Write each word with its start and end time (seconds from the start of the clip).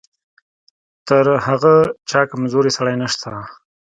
تر 1.07 1.25
هغه 1.47 1.75
چا 2.09 2.21
کمزوری 2.31 2.71
سړی 2.77 2.95
نشته. 3.01 3.29